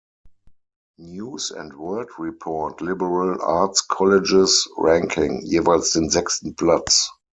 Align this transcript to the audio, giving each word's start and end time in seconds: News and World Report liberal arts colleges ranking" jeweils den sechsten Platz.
News 0.97 1.51
and 1.51 1.77
World 1.77 2.09
Report 2.17 2.81
liberal 2.81 3.39
arts 3.39 3.81
colleges 3.81 4.67
ranking" 4.75 5.45
jeweils 5.47 5.91
den 5.93 6.09
sechsten 6.09 6.55
Platz. 6.57 7.11